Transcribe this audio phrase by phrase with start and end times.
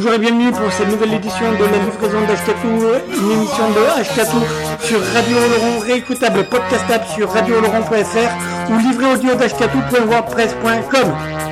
[0.00, 4.40] Bonjour et bienvenue pour cette nouvelle édition de la livraison d'Ashkatou, une émission de Ashkatou
[4.80, 11.47] sur Radio Laurent, réécoutable, podcastable sur radiolaurent.fr ou livré audio d'ashkatou.wordpress.com.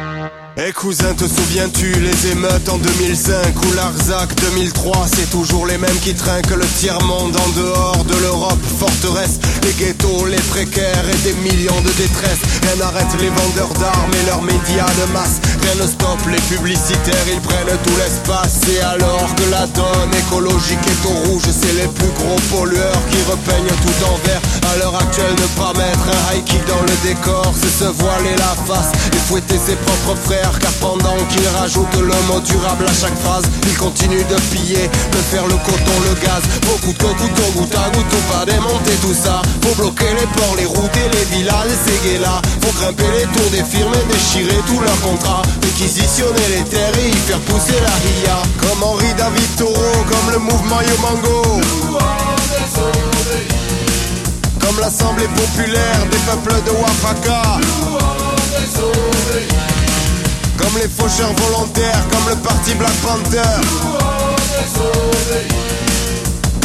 [0.58, 5.98] Eh cousin, te souviens-tu les émeutes en 2005 ou l'Arzac 2003 C'est toujours les mêmes
[6.00, 8.58] qui trinquent le tiers-monde en dehors de l'Europe?
[8.78, 14.14] Forteresse, les ghettos, les précaires et des millions de détresse Rien n'arrête les vendeurs d'armes
[14.16, 15.42] et leurs médias de masse.
[15.60, 18.56] Rien ne stoppe les publicitaires, ils prennent tout l'espace.
[18.72, 23.20] Et alors que la donne écologique est au rouge C'est les plus gros pollueurs qui
[23.28, 24.40] repeignent tout en vert.
[24.72, 28.34] À l'heure actuelle, ne pas mettre un high kick dans le décor C'est se voiler
[28.38, 32.94] la face et fouetter ses propres frères car pendant qu'il rajoute le mot durable à
[32.94, 36.42] chaque phrase Il continue de piller, de faire le coton, le gaz.
[36.62, 39.42] Beaucoup de couteau, goutte à goutte, pas démonter tout ça.
[39.62, 43.50] Faut bloquer les ports, les routes et les et ces là Faut grimper les tours
[43.50, 45.42] des firmes et déchirer tous leurs contrats.
[45.62, 48.42] Réquisitionner les terres et y faire pousser la ria.
[48.60, 51.60] Comme Henri David Toro, comme le mouvement Yomango
[54.60, 57.42] comme l'Assemblée populaire des peuples de Wafaka
[60.56, 63.40] comme les faucheurs volontaires, comme le parti Black Panther.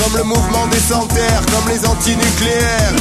[0.01, 2.93] Comme le mouvement des santaires, comme les antinucléaires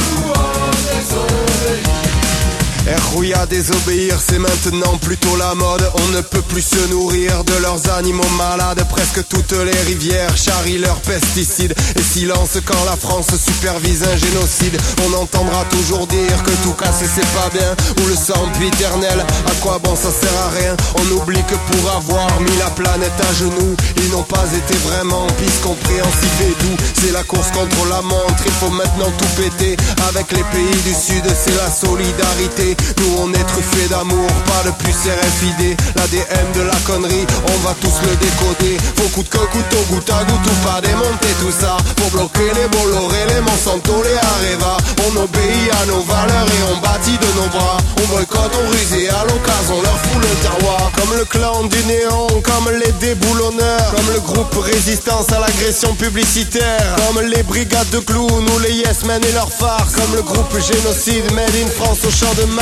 [3.13, 5.83] Rouya désobéir, c'est maintenant plutôt la mode.
[5.93, 8.83] On ne peut plus se nourrir de leurs animaux malades.
[8.89, 11.75] Presque toutes les rivières charrient leurs pesticides.
[11.95, 14.79] Et silence quand la France supervise un génocide.
[15.05, 17.75] On entendra toujours dire que tout casser c'est pas bien.
[18.03, 20.75] Ou le sang éternel, à quoi bon ça sert à rien.
[20.95, 25.27] On oublie que pour avoir mis la planète à genoux, ils n'ont pas été vraiment
[25.37, 26.77] pis compréhensifs et doux.
[27.01, 29.77] C'est la course contre la montre, il faut maintenant tout péter.
[30.09, 32.70] Avec les pays du Sud, c'est la solidarité.
[32.97, 37.75] Nous on est truffés d'amour, pas de plus RFID L'ADN de la connerie, on va
[37.81, 38.77] tous le décoder.
[38.97, 41.77] Faut coup de couteau, goutte à goutte ou pas démonter tout ça.
[41.97, 44.77] Pour bloquer les Bolloré, les Monsanto, les Areva.
[45.07, 47.77] On obéit à nos valeurs et on bâtit de nos bras.
[47.97, 50.91] On boycotte, on ruse et à l'occasion on leur fout le terroir.
[50.95, 53.93] Comme le clan du néant, comme les déboulonneurs.
[53.95, 56.95] Comme le groupe résistance à l'agression publicitaire.
[56.97, 59.95] Comme les brigades de clowns ou les yes men et leurs farces.
[59.95, 62.60] Comme le groupe génocide made in France au champ de Mars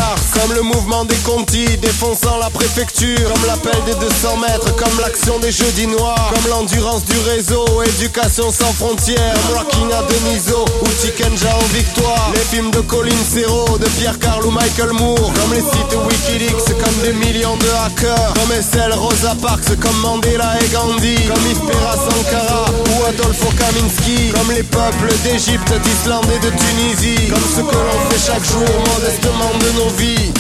[0.50, 5.38] comme le mouvement des Conti défonçant la préfecture Comme l'appel des 200 mètres Comme l'action
[5.40, 11.50] des jeudis noirs Comme l'endurance du réseau Éducation sans frontières Rocking à Deniso Ou Tikenja
[11.56, 15.62] en victoire Les films de Colin Serrault De Pierre Carl ou Michael Moore Comme les
[15.62, 21.16] sites Wikileaks Comme des millions de hackers Comme SL Rosa Parks Comme Mandela et Gandhi
[21.28, 27.50] Comme Ispera Sankara Ou Adolfo Kaminski Comme les peuples d'Égypte, d'Islande et de Tunisie Comme
[27.56, 30.39] ce que l'on fait chaque jour modestement de nos vies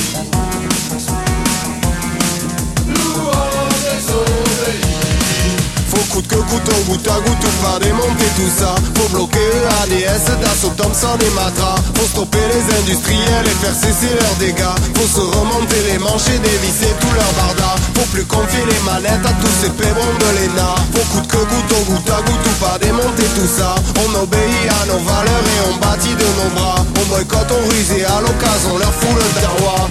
[6.30, 8.76] que coûte au goutte à goutte ou pas démonter tout ça.
[8.96, 14.38] Faut bloquer EADS, Dassault, Thompson et Matra Faut stopper les industriels et faire cesser leurs
[14.38, 14.78] dégâts.
[14.96, 19.26] Faut se remonter les manches et dévisser tout leur barda Faut plus confier les manettes
[19.26, 20.70] à tous ces pébrons de l'ENA.
[20.94, 23.76] Faut coûte que coûte au goutte à goutte ou pas démonter tout ça.
[23.98, 26.86] On obéit à nos valeurs et on bâtit de nos bras.
[26.96, 29.90] On boycotte, on ruse et à l'occasion on leur fout le terroir.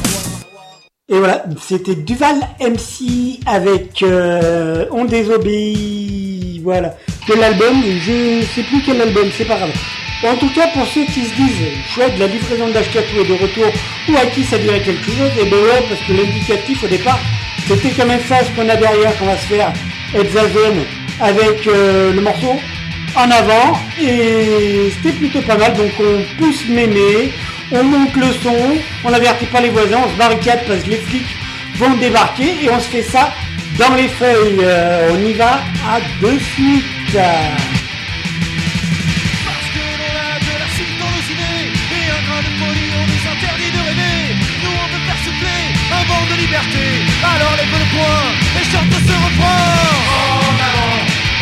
[1.11, 6.28] Et voilà, c'était Duval MC avec euh, On désobéit,
[6.63, 6.95] voilà,
[7.29, 9.73] de l'album, je sais plus quel album, c'est pas grave.
[10.25, 13.67] En tout cas, pour ceux qui se disent, chouette, la livraison d'Ashkatou est de retour,
[14.09, 17.19] ou à qui ça dirait quelque chose, et ben ouais, parce que l'indicatif au départ,
[17.69, 19.73] c'était quand même ça ce qu'on a derrière, qu'on va se faire,
[20.15, 20.85] Edzazen,
[21.21, 22.57] avec euh, le morceau
[23.15, 27.33] en avant, et c'était plutôt pas mal, donc on pousse mémé,
[27.71, 28.57] on monte le son,
[29.05, 31.37] on n'avertit pas les voisins, on se barricade parce que les flics
[31.77, 33.33] vont débarquer et on se fait ça
[33.79, 34.61] dans les feuilles.
[34.61, 36.85] Euh, on y va à de suite.
[37.15, 37.25] Parce
[39.75, 41.65] que l'on a de la suite dans nos idées
[41.97, 44.21] Et un grain de folie, on nous interdit de rêver
[44.63, 45.63] Nous on veut faire souffler
[45.97, 46.85] un vent de liberté
[47.25, 48.25] Alors lève le poing
[48.59, 49.65] et chante ce refrain
[50.19, 50.99] En avant,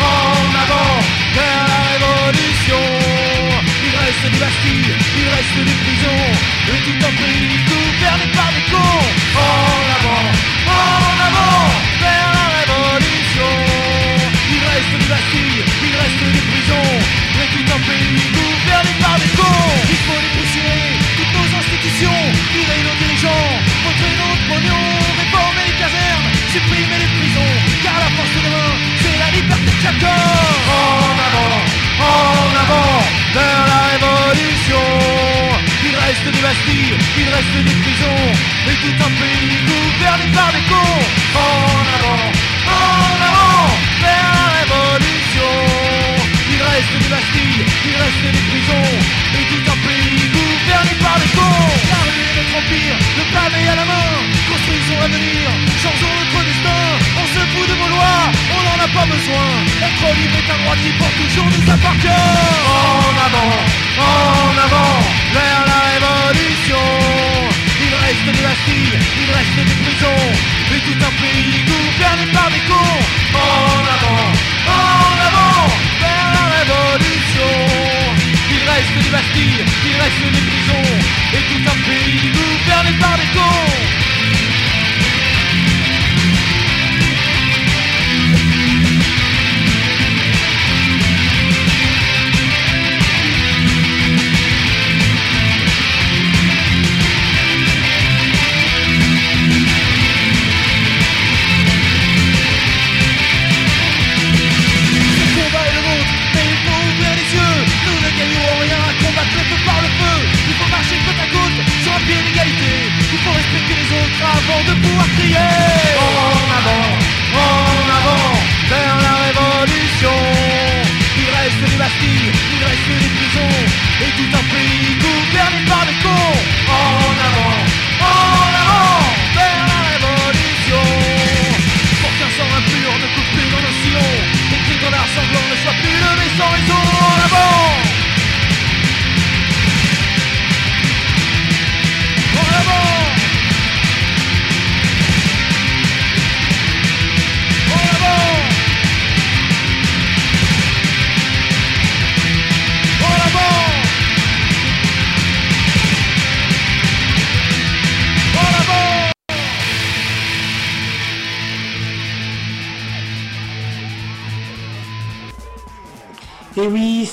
[0.07, 0.93] en avant,
[1.41, 2.83] révolution
[4.07, 6.27] reste des Bastilles, il reste des prisons.
[6.71, 9.03] Et tout un pays gouverné par des cons.
[9.35, 10.25] En avant,
[10.71, 11.63] en avant,
[11.99, 13.51] vers la révolution.
[14.55, 16.91] Il reste des Bastilles, il reste des prisons.
[17.41, 19.75] Et tout un pays gouverné par des cons.
[19.91, 20.87] Il faut dépoussiérer
[21.17, 22.21] toutes nos institutions
[22.55, 23.49] Virer nos dirigeants,
[23.83, 24.87] montrer notre pognon
[25.19, 27.53] Réformer les casernes, supprimer les prisons.
[27.83, 28.71] Car la force de demain,
[29.03, 30.23] c'est la liberté de chacun.
[30.71, 31.55] En avant,
[31.99, 33.03] en avant,
[33.35, 33.66] vers
[34.69, 38.31] il reste des Bastilles, il reste des prisons,
[38.67, 41.03] et tout un pays gouverné par des cons.
[41.35, 42.31] En avant,
[42.67, 43.69] en avant,
[44.01, 45.86] vers la révolution.
[46.77, 48.89] Il reste des Bastilles, il reste des prisons,
[49.33, 51.73] et tout un pays gouverné par les cons.
[51.89, 54.13] Car notre empire, le pavé à la main,
[54.45, 55.49] construisons l'avenir,
[55.81, 56.85] changeons notre destin.
[57.17, 59.47] On se fout de vos lois, on n'en a pas besoin.
[59.89, 62.29] Être libre est un droit qui pour toujours nous appartient.
[62.69, 63.57] En avant,
[63.97, 65.01] en avant,
[65.33, 66.85] vers la révolution.
[67.81, 70.25] Il reste des Bastilles, il reste des prisons,
[70.77, 73.01] et tout un pays gouverné par des cons.
[73.33, 74.29] En avant,
[74.69, 75.73] en avant,
[78.49, 80.89] il reste des Bastilles, il reste des prisons.
[81.33, 83.77] Et tout un pays gouverné par des cons
[113.67, 115.86] Respecter les autres avant de pouvoir crier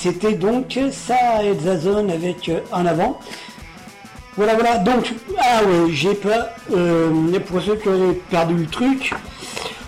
[0.05, 3.19] c'était donc ça et Zazone avec euh, En avant.
[4.37, 4.77] Voilà, voilà.
[4.77, 6.51] Donc, ah ouais, j'ai pas.
[6.77, 7.09] Euh,
[7.47, 9.15] pour ceux qui auraient perdu le truc,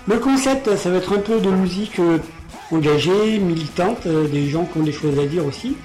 [0.09, 2.17] le concept, ça va être un peu de musique euh,
[2.73, 5.77] engagée, militante, des gens qui ont des choses à dire aussi,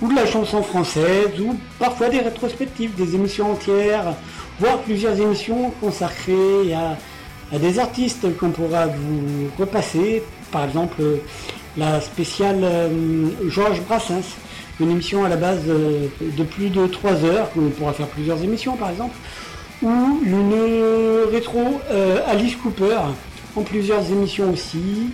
[0.00, 4.14] ou de la chanson française, ou parfois des rétrospectives, des émissions entières,
[4.60, 6.96] voire plusieurs émissions consacrées à,
[7.54, 10.22] à des artistes qu'on pourra vous repasser.
[10.50, 11.02] Par exemple,
[11.76, 14.36] la spéciale euh, Georges Brassens,
[14.80, 18.42] une émission à la base euh, de plus de 3 heures, on pourra faire plusieurs
[18.42, 19.16] émissions par exemple,
[19.82, 20.54] ou une
[21.30, 22.98] rétro euh, Alice Cooper,
[23.56, 25.10] en plusieurs émissions aussi,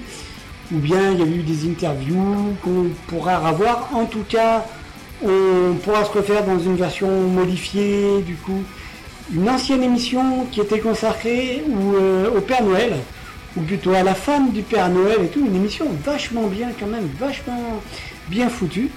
[0.72, 3.90] ou bien il y a eu des interviews qu'on pourra revoir.
[3.92, 4.64] En tout cas,
[5.22, 8.62] on pourra se refaire dans une version modifiée, du coup,
[9.34, 11.62] une ancienne émission qui était consacrée
[12.34, 12.94] au Père Noël,
[13.56, 16.86] ou plutôt à la femme du Père Noël et tout, une émission vachement bien quand
[16.86, 17.80] même, vachement
[18.28, 18.90] bien foutue.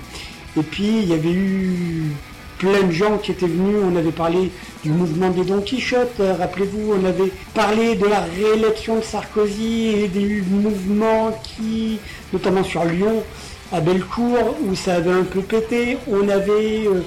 [0.57, 2.11] Et puis il y avait eu
[2.57, 4.51] plein de gens qui étaient venus, on avait parlé
[4.83, 10.07] du mouvement des Don Quichotte, rappelez-vous, on avait parlé de la réélection de Sarkozy et
[10.07, 11.99] des mouvements qui,
[12.33, 13.23] notamment sur Lyon,
[13.71, 16.87] à Bellecour, où ça avait un peu pété, on avait...
[16.87, 17.03] Euh,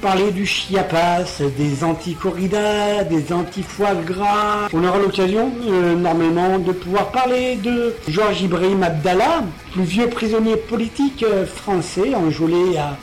[0.00, 4.68] parler du chiapas, des anti-corridas, des anti-foie gras.
[4.72, 9.42] On aura l'occasion euh, normalement de pouvoir parler de Georges Ibrahim Abdallah,
[9.72, 12.96] plus vieux prisonnier politique euh, français, enjolé à,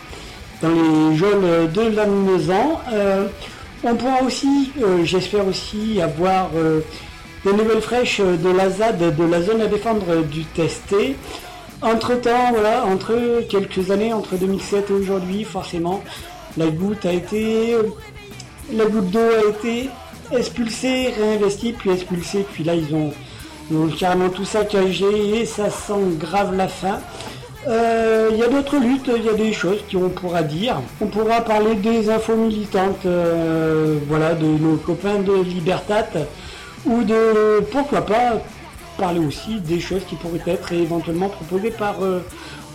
[0.61, 2.81] dans les geôles de Lannemezan.
[2.93, 3.27] Euh,
[3.83, 4.71] on pourra aussi,
[5.03, 6.49] j'espère aussi, avoir
[7.45, 11.15] des nouvelles fraîches de la ZAD, de la zone à défendre du testé.
[11.83, 16.01] Entre temps, voilà, entre quelques années, entre 2007 et aujourd'hui, forcément,
[16.57, 17.05] la goutte
[19.11, 19.89] d'eau a été
[20.31, 23.11] expulsée, réinvestie, puis expulsée, puis là ils ont,
[23.99, 26.99] carrément tout saccagé et ça sent grave la fin.
[27.67, 30.81] Euh, il y a d'autres luttes, il y a des choses qu'on pourra dire.
[31.01, 36.09] On pourra parler des infos militantes, euh, voilà, de nos copains de Libertat,
[36.85, 38.33] ou de pourquoi pas
[38.99, 42.19] parler aussi des choses qui pourraient être éventuellement proposées par euh,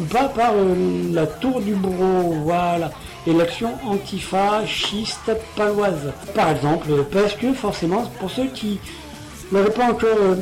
[0.00, 0.52] ou pas par
[1.12, 1.74] la tour du
[2.44, 2.90] voilà
[3.26, 6.12] et l'action antifasciste paloise.
[6.34, 8.78] Par exemple, parce que forcément, pour ceux qui
[9.52, 10.36] n'auraient pas encore euh,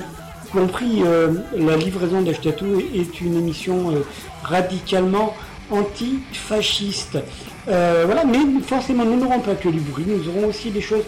[0.52, 4.04] compris, euh, la livraison d'Achetatou est une émission euh,
[4.42, 5.34] radicalement
[5.70, 7.18] antifasciste.
[7.66, 11.04] voilà, mais forcément, nous n'aurons pas que du bruit, nous aurons aussi des choses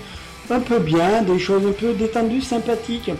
[0.50, 3.10] un peu bien, des choses un peu détendues, sympathiques.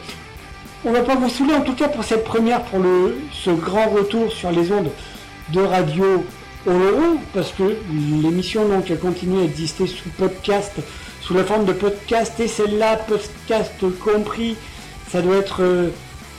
[0.84, 3.88] On va pas vous saouler en tout cas pour cette première, pour le, ce grand
[3.88, 4.90] retour sur les ondes
[5.52, 6.24] de radio
[7.32, 7.62] Parce que
[7.92, 10.74] l'émission donc a continué à exister sous podcast,
[11.22, 14.56] sous la forme de podcast, et celle-là, podcast compris,
[15.08, 15.88] ça doit être, euh,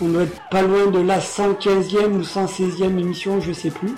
[0.02, 3.96] on doit être pas loin de la 115e ou 116e émission, je sais plus.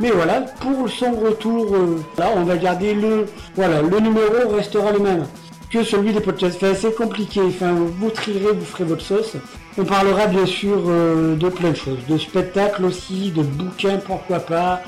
[0.00, 4.92] Mais voilà, pour son retour, euh, là, on va garder le, voilà, le numéro restera
[4.92, 5.26] le même
[5.70, 6.58] que celui des podcasts.
[6.58, 9.36] c'est assez compliqué, enfin, vous trierez, vous ferez votre sauce.
[9.78, 14.40] On parlera bien sûr euh, de plein de choses, de spectacles aussi, de bouquins pourquoi
[14.40, 14.80] pas,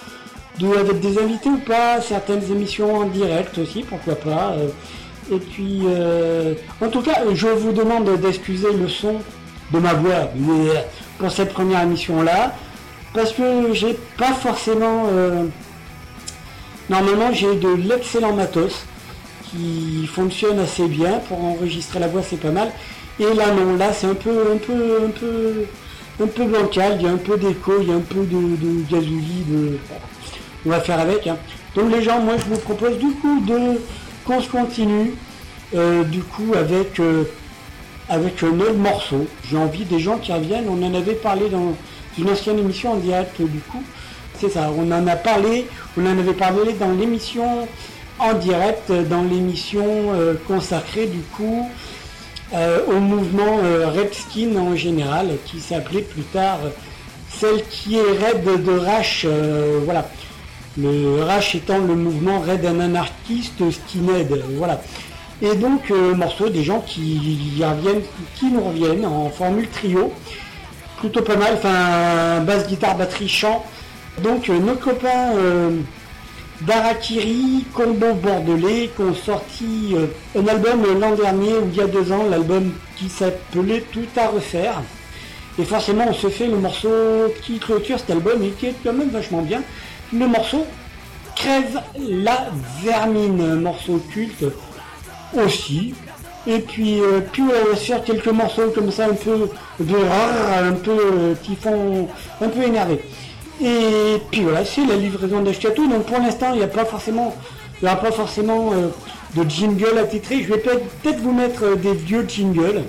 [0.61, 4.53] avec des invités ou pas, certaines émissions en direct aussi pourquoi pas.
[4.59, 4.69] euh.
[5.35, 9.17] et puis euh, en tout cas je vous demande d'excuser le son
[9.73, 10.71] de ma voix mais
[11.19, 12.55] pour cette première émission là
[13.15, 15.47] parce que j'ai pas forcément euh,
[16.91, 18.85] normalement j'ai de l'excellent matos
[19.51, 22.71] qui fonctionne assez bien pour enregistrer la voix c'est pas mal
[23.19, 25.65] et là non là c'est un peu un peu un peu
[26.23, 28.57] un peu bancal il y a un peu d'écho il y a un peu de,
[28.57, 29.79] de de
[30.67, 31.37] on va faire avec hein.
[31.75, 33.81] donc les gens moi je vous propose du coup de
[34.25, 35.15] qu'on se continue
[35.75, 37.25] euh, du coup avec euh,
[38.09, 39.27] avec un autre morceau.
[39.49, 40.67] J'ai envie des gens qui reviennent.
[40.69, 41.75] On en avait parlé dans
[42.19, 43.83] une ancienne émission en direct du coup.
[44.39, 44.71] C'est ça.
[44.77, 45.67] On en a parlé.
[45.97, 47.67] On en avait parlé dans l'émission
[48.19, 51.69] en direct dans l'émission euh, consacrée du coup
[52.55, 53.61] euh, au mouvement
[53.95, 56.59] Redskin en général, qui s'appelait plus tard
[57.43, 60.09] celle qui est Red de Rash, euh, voilà.
[60.79, 64.81] Le Rash étant le mouvement Red un anarchiste skinhead, voilà.
[65.43, 68.03] Et donc euh, morceau des gens qui reviennent,
[68.37, 70.13] qui nous reviennent en formule trio,
[70.99, 73.65] plutôt pas mal, enfin basse guitare, batterie, chant.
[74.23, 75.81] Donc euh, nos copains euh,
[76.63, 80.07] d'Arakiri, Combo Bordelais, qui ont sorti euh,
[80.39, 84.07] un album euh, l'an dernier ou il y a deux ans, l'album qui s'appelait Tout
[84.17, 84.83] à refaire.
[85.59, 86.89] Et forcément, on se fait le morceau
[87.43, 89.63] qui clôture cet album et qui est quand même vachement bien.
[90.13, 90.67] Le morceau
[91.35, 92.49] Crève la
[92.85, 94.45] vermine, morceau culte
[95.35, 95.95] aussi.
[96.47, 97.43] Et puis, euh, puis
[97.75, 99.49] se faire quelques morceaux comme ça un peu
[99.81, 102.09] de rare, un peu euh, qui font
[102.41, 103.01] un peu énervé.
[103.61, 105.89] Et puis voilà, c'est la livraison d'Ashkatou.
[105.89, 107.35] Donc pour l'instant, il n'y a pas forcément,
[107.81, 108.89] il y aura pas forcément euh,
[109.37, 110.43] de jingle à titrer.
[110.43, 112.83] Je vais peut-être peut-être vous mettre euh, des vieux jingles,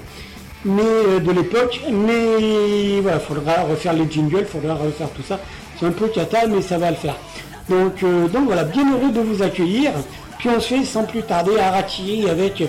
[0.65, 1.81] mais euh, de l'époque.
[1.91, 5.39] Mais voilà, faudra refaire les jingles, faudra refaire tout ça.
[5.79, 7.15] C'est un peu cata, mais ça va le faire.
[7.69, 9.91] Donc, euh, donc voilà, bien heureux de vous accueillir.
[10.39, 12.63] Puis on se fait sans plus tarder Harakiri avec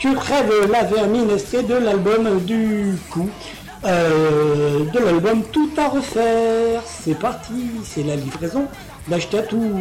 [0.00, 1.26] Que crève la vermine,
[1.62, 3.28] de l'album du coup.
[3.84, 6.82] euh, de l'album Tout à refaire.
[6.86, 8.66] C'est parti, c'est la livraison
[9.08, 9.80] d'Ashkatou.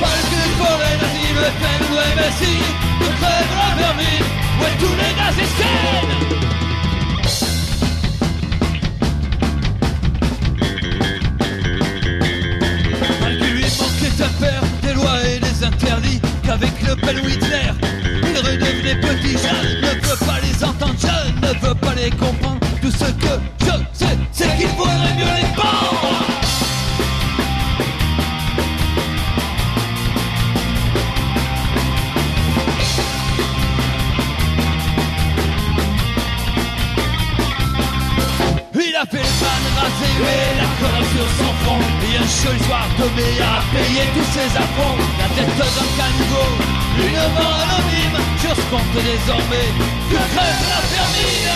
[0.00, 2.54] Maxus pour les nazis, le FN ou MSI
[3.00, 4.24] Que crève la famille,
[4.60, 5.54] ouais tous les nazis
[13.80, 17.70] manquait à faire des lois et des interdits Qu'avec le bel Hitler
[18.22, 22.60] Il redevenait petit Je ne veux pas les entendre Je ne veux pas les comprendre.
[22.80, 25.03] Tout ce que je sais C'est qu'il faudrait
[39.84, 41.82] la colère sur son front.
[42.04, 44.98] Et un joli soir tombé a payé tous ses affronts.
[45.18, 46.48] La tête d'un caniveau,
[46.98, 49.68] une mort anonyme Sur ce compte désormais
[50.10, 51.52] que crève la vermine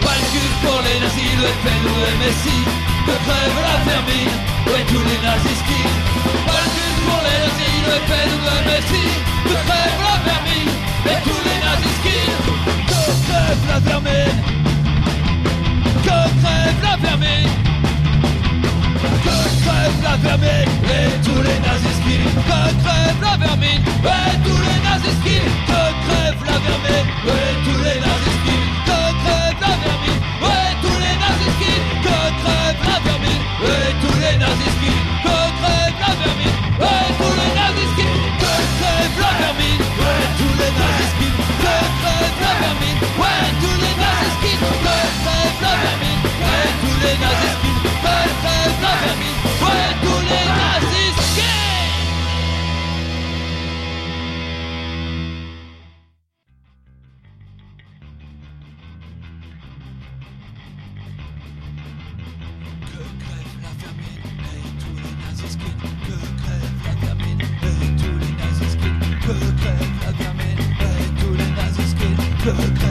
[0.00, 2.58] Pas le cul pour les nazis, le FN ou le Messi
[3.06, 4.36] Que crève la vermine,
[4.68, 5.90] ouais tous les nazis skis
[6.46, 9.06] Pas le cul pour les nazis, le FN ou le Messi
[9.44, 10.72] Que crève la vermine,
[11.06, 12.30] et tous les nazis skis
[13.28, 14.67] crève la vermine
[16.04, 17.50] Que crève la vermine
[19.24, 22.16] Que crève la vermine Et tous les nazis qui
[22.48, 25.38] Que crève la vermine Et tous les nazis qui
[25.68, 28.56] Que crève la vermine Et tous les nazis qui
[28.88, 31.72] Que crève la vermine Et tous les nazis qui
[32.06, 34.92] Que crève la vermine Et tous les nazis qui
[35.24, 38.08] Que crève la vermine Et tous les nazis qui
[38.42, 41.28] Que crève la vermine Et tous les nazis qui
[41.62, 43.00] Que crève la vermine
[47.08, 47.14] les
[62.88, 63.72] Que crève la
[64.78, 66.94] tous les nazis Que crève la
[68.02, 68.74] tous les nazis
[69.24, 70.12] Que crève la
[71.20, 71.92] tous les nazis
[72.44, 72.87] Que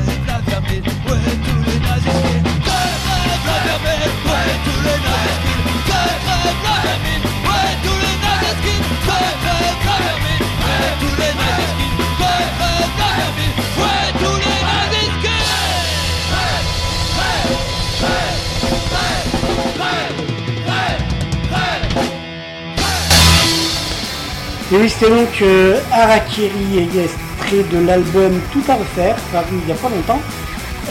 [24.87, 29.89] c'était donc euh, Harakiri, extrait de l'album Tout à refaire, paru il n'y a pas
[29.89, 30.21] longtemps.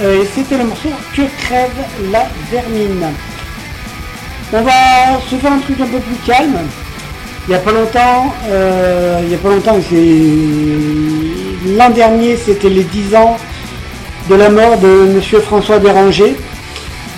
[0.03, 1.71] Euh, et c'était le morceau Que crève
[2.11, 3.07] la vermine.
[4.53, 6.59] On va se faire un truc un peu plus calme.
[7.47, 12.69] Il n'y a pas longtemps, euh, il y a pas longtemps, c'est l'an dernier, c'était
[12.69, 13.37] les 10 ans
[14.29, 16.37] de la mort de Monsieur François Béranger.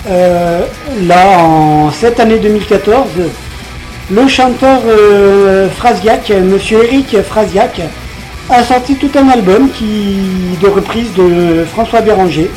[0.07, 0.61] Euh,
[1.07, 3.07] là, en cette année 2014,
[4.11, 7.81] le chanteur euh, Frasiac, Monsieur Eric Frasiac,
[8.49, 10.17] a sorti tout un album qui,
[10.61, 12.49] de reprise de François Béranger.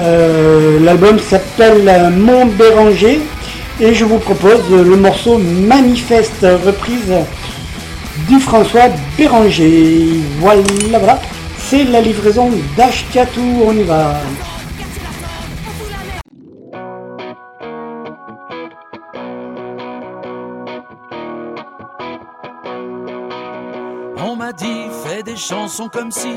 [0.00, 3.20] Euh, L'album s'appelle Mon Béranger
[3.80, 7.12] et je vous propose le morceau Manifeste, reprise
[8.28, 10.20] du François Béranger.
[10.38, 10.62] Voilà,
[10.98, 11.20] voilà.
[11.58, 14.14] C'est la livraison d'Ashkatou, on y va.
[25.52, 26.34] Chansons comme si.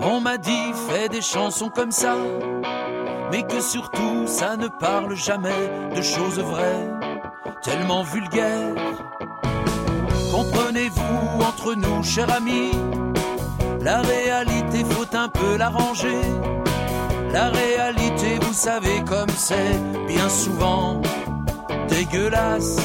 [0.00, 2.16] On m'a dit fais des chansons comme ça.
[3.30, 5.62] Mais que surtout ça ne parle jamais
[5.94, 6.88] de choses vraies.
[7.62, 8.74] Tellement vulgaires.
[10.32, 12.70] Comprenez-vous entre nous cher ami
[13.82, 16.22] La réalité faut un peu l'arranger
[17.32, 21.02] La réalité vous savez comme c'est bien souvent
[21.88, 22.78] dégueulasse.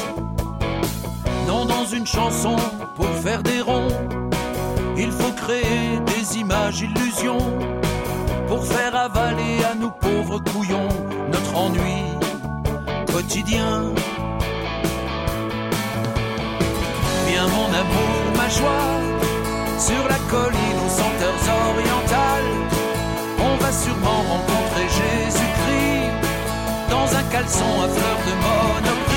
[1.48, 2.56] Non dans une chanson
[2.96, 4.29] pour faire des ronds.
[5.02, 7.58] Il faut créer des images, illusions
[8.48, 10.88] pour faire avaler à nous pauvres couillons
[11.32, 12.02] notre ennui
[13.10, 13.84] quotidien.
[17.28, 18.90] Viens mon amour, ma joie,
[19.78, 22.52] sur la colline aux senteurs orientales.
[23.38, 26.10] On va sûrement rencontrer Jésus-Christ
[26.90, 29.09] dans un caleçon à fleurs de monoprix.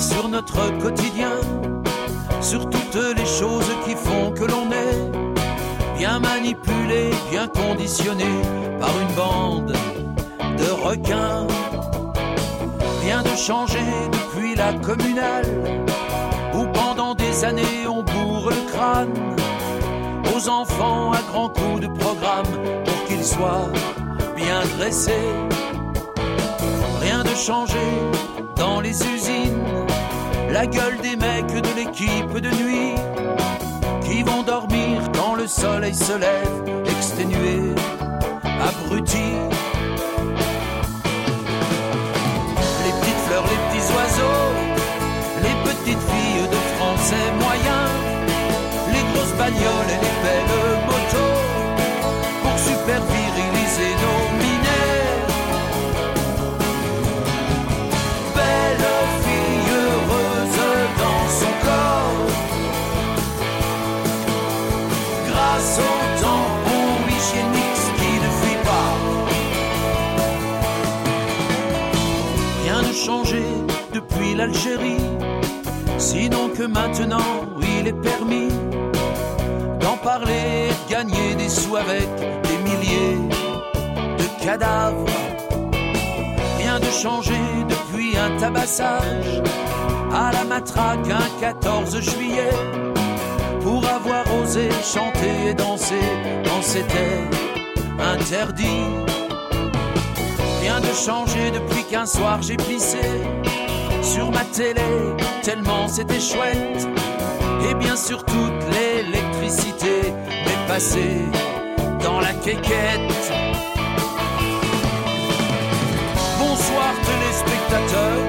[0.00, 1.32] Sur notre quotidien,
[2.40, 8.26] sur toutes les choses qui font que l'on est bien manipulé, bien conditionné
[8.78, 9.72] par une bande
[10.56, 11.46] de requins.
[13.02, 13.80] Rien de changé
[14.12, 15.46] depuis la communale,
[16.54, 19.36] où pendant des années on bourre le crâne
[20.34, 22.46] aux enfants à grands coups de programme
[22.84, 23.68] pour qu'ils soient
[24.36, 25.28] bien dressés.
[27.00, 27.78] Rien de changé
[28.56, 29.64] dans les usines,
[30.50, 32.94] la gueule des mecs de l'équipe de nuit
[34.04, 37.74] qui vont dormir quand le soleil se lève, exténués,
[38.60, 39.36] abrutis.
[42.84, 44.52] Les petites fleurs, les petits oiseaux,
[45.42, 47.90] les petites filles de français moyens,
[48.92, 50.67] les grosses bagnoles et les belles
[74.38, 75.04] l'Algérie,
[75.98, 77.28] sinon que maintenant
[77.60, 78.50] il est permis
[79.80, 82.08] d'en parler gagner des sous avec
[82.48, 83.18] des milliers
[84.20, 85.06] de cadavres.
[86.56, 89.42] Rien de changé depuis un tabassage
[90.12, 92.54] à la matraque un 14 juillet
[93.60, 96.06] pour avoir osé chanter et danser
[96.44, 97.24] quand c'était
[98.14, 98.86] interdit.
[100.60, 103.02] Rien de changé depuis qu'un soir j'ai pissé
[104.08, 104.90] sur ma télé,
[105.42, 106.88] tellement c'était chouette.
[107.68, 110.12] Et bien sûr toute l'électricité
[110.44, 111.20] m'est passée
[112.02, 113.32] dans la quéquette.
[116.38, 118.24] Bonsoir téléspectateurs,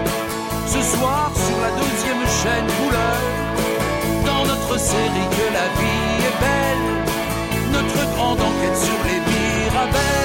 [0.67, 3.19] ce soir sur la deuxième chaîne couleur,
[4.25, 6.87] dans notre série que la vie est belle,
[7.71, 10.18] notre grande enquête sur les mirabelles.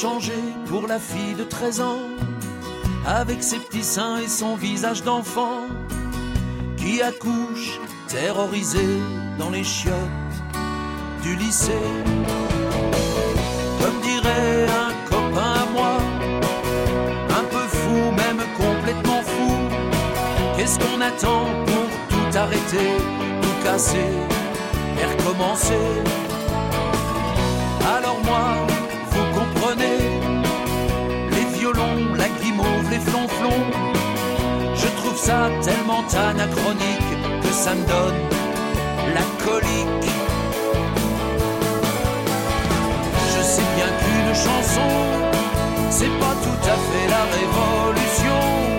[0.00, 1.98] Changé pour la fille de 13 ans,
[3.04, 5.62] avec ses petits seins et son visage d'enfant,
[6.76, 8.86] qui accouche terrorisé
[9.40, 10.38] dans les chiottes
[11.22, 11.86] du lycée.
[13.80, 15.96] Comme dirait un copain à moi,
[17.40, 19.52] un peu fou, même complètement fou.
[20.56, 22.90] Qu'est-ce qu'on attend pour tout arrêter,
[23.42, 24.12] tout casser
[25.00, 26.27] et recommencer
[34.74, 37.10] je trouve ça tellement anachronique
[37.42, 38.20] que ça me donne
[39.14, 40.10] la colique.
[43.32, 44.90] Je sais bien qu'une chanson,
[45.90, 48.77] c'est pas tout à fait la révolution.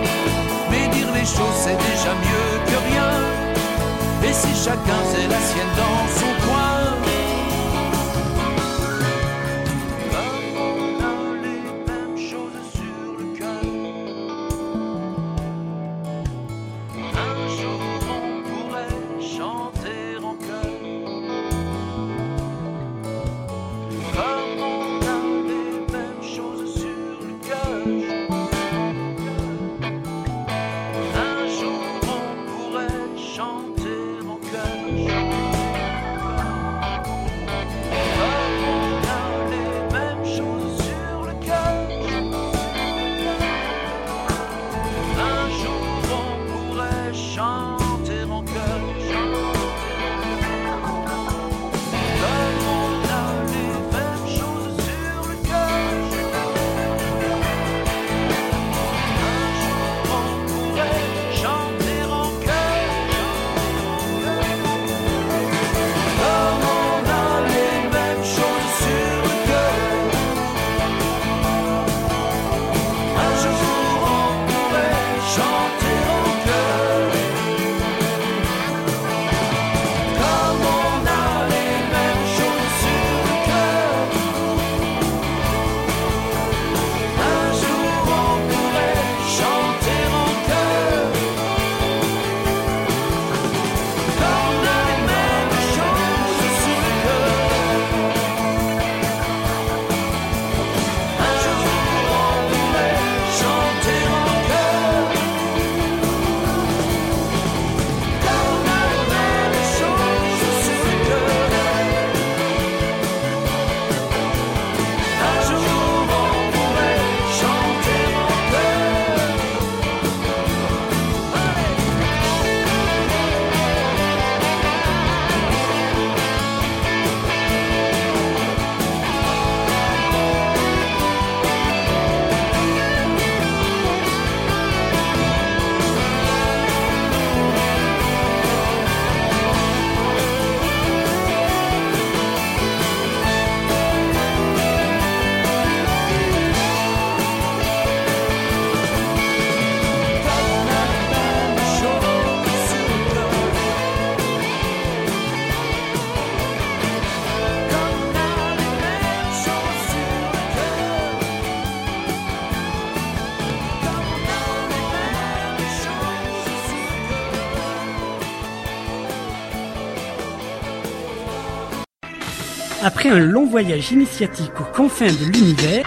[173.12, 175.84] Un long voyage initiatique aux confins de l'univers,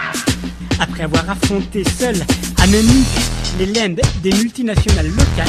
[0.77, 2.15] après avoir affronté seul
[2.61, 3.07] à Munich
[3.57, 5.47] les lendes des multinationales locales,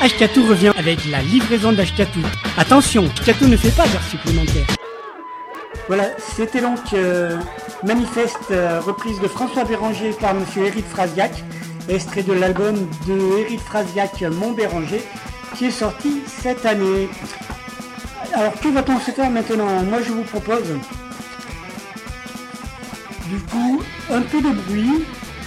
[0.00, 2.20] Ashkatou revient avec la livraison d'Ashkatou.
[2.56, 4.66] Attention, Ashkatou ne fait pas d'heures supplémentaires.
[5.88, 7.36] Voilà, c'était donc euh,
[7.84, 11.32] Manifeste, euh, reprise de François Béranger par Monsieur Eric Frasiac,
[11.90, 15.02] extrait de l'album de Eric Frasiac, Mon Béranger,
[15.54, 17.10] qui est sorti cette année.
[18.34, 20.64] Alors, que va-t-on se faire maintenant Moi, je vous propose,
[23.28, 25.04] du coup, un peu de bruit.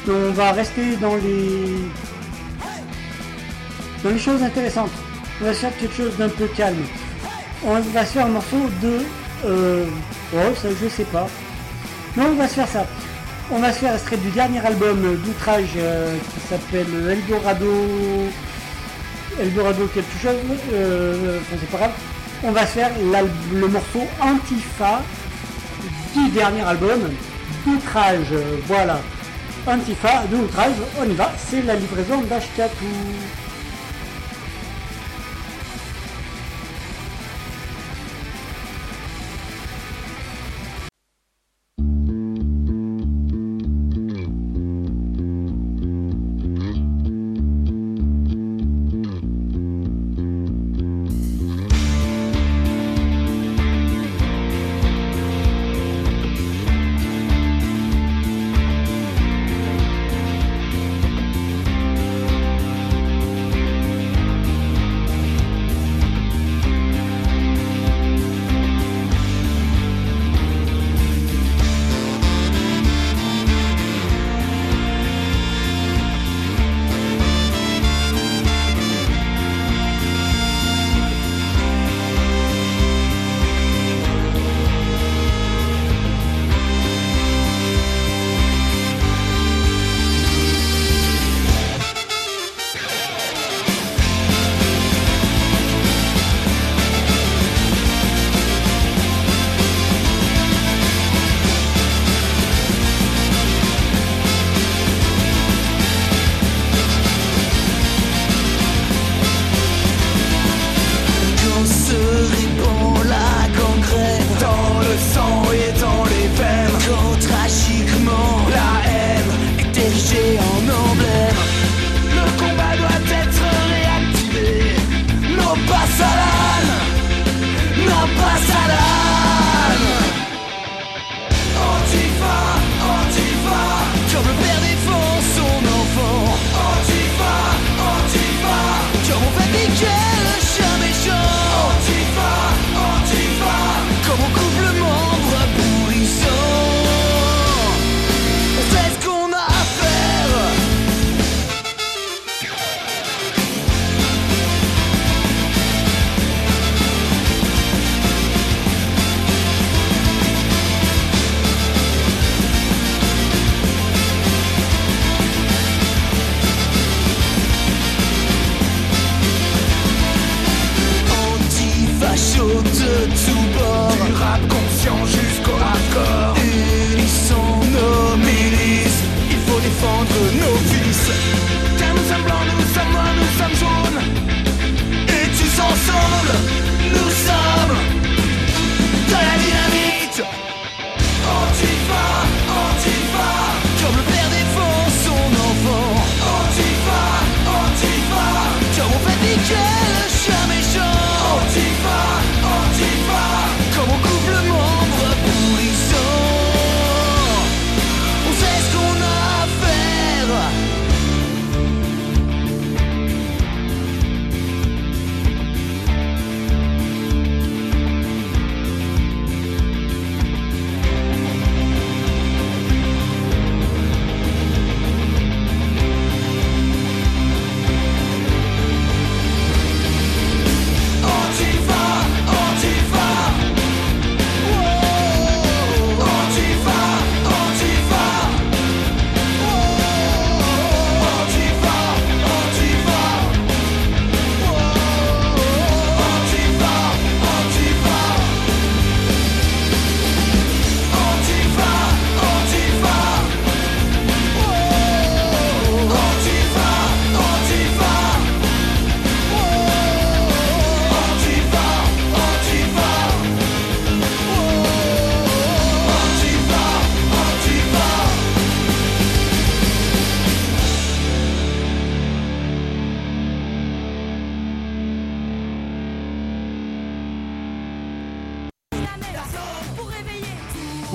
[0.08, 1.80] On va rester dans les
[4.04, 4.91] dans les choses intéressantes.
[5.41, 6.84] On va se faire quelque chose d'un peu calme.
[7.65, 9.00] On va se faire un morceau de...
[9.45, 9.86] Euh,
[10.36, 11.28] oh, ça je sais pas.
[12.15, 12.86] Non, on va se faire ça.
[13.52, 17.74] On va se faire extrait du dernier album d'outrage euh, qui s'appelle Eldorado...
[19.39, 20.60] Eldorado quelque chose.
[20.71, 21.91] Euh, c'est pas grave.
[22.43, 22.91] On va faire
[23.54, 25.02] le morceau Antifa
[26.13, 27.10] du dernier album
[27.65, 28.34] d'outrage.
[28.67, 29.00] Voilà.
[29.67, 32.86] Antifa de outrage, on y va, c'est la livraison d'Ashkatou.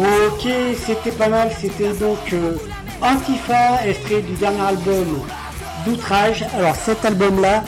[0.01, 0.49] Ok,
[0.87, 2.57] c'était pas mal, c'était donc euh,
[3.03, 5.21] Antifa, extrait du dernier album
[5.85, 6.43] d'Outrage.
[6.57, 7.63] Alors cet album-là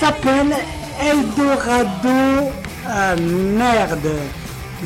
[0.00, 0.56] s'appelle
[1.02, 2.48] Eldorado.
[2.88, 4.08] Ah merde,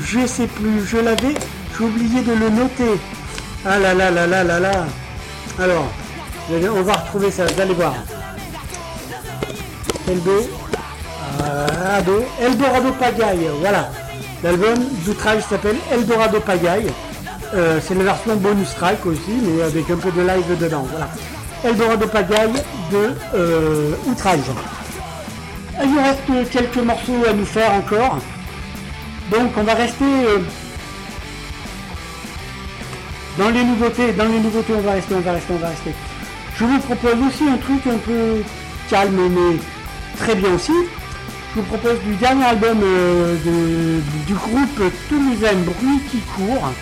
[0.01, 1.35] je sais plus, je l'avais,
[1.79, 2.99] j'ai oublié de le noter.
[3.65, 4.85] Ah là là là là là là.
[5.63, 5.87] Alors,
[6.51, 7.95] on va retrouver ça, vous allez voir.
[10.09, 10.49] Eldorado,
[12.41, 13.91] Eldorado Pagaille, voilà.
[14.45, 16.93] L'album d'outrage s'appelle Eldorado Pagaille.
[17.55, 20.87] Euh, c'est la version bonus track aussi, mais avec un peu de live dedans.
[20.91, 21.09] Voilà.
[21.65, 22.53] Eldorado Pagaille
[22.93, 24.39] de euh, Outrage.
[25.83, 28.19] Il nous reste quelques morceaux à nous faire encore.
[29.33, 30.39] Donc on va rester euh,
[33.39, 34.13] dans les nouveautés.
[34.13, 35.95] Dans les nouveautés, on va rester, on va rester, on va rester.
[36.57, 38.43] Je vous propose aussi un truc un peu
[38.89, 39.57] calme, mais
[40.19, 40.73] très bien aussi.
[41.55, 43.37] Je vous propose du dernier album euh,
[44.27, 46.73] du groupe toulousain Bruit qui court.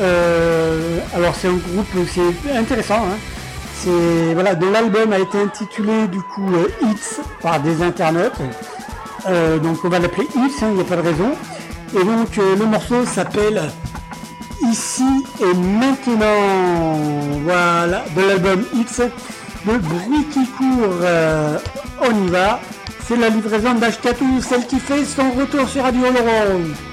[0.00, 3.04] Euh, alors c'est un groupe, c'est intéressant.
[3.04, 3.18] Hein.
[3.74, 8.40] C'est voilà, dont l'album a été intitulé du coup euh, Hits par des internautes.
[9.62, 11.32] donc on va l'appeler Hits, il n'y a pas de raison.
[11.94, 13.60] Et donc le morceau s'appelle
[14.70, 16.96] Ici et maintenant.
[17.44, 19.02] Voilà, de l'album Hits
[19.66, 20.94] de Bruit qui court.
[22.00, 22.58] on y va.
[23.06, 26.91] C'est la livraison d'Ashkatou, celle qui fait son retour sur Radio Laurent.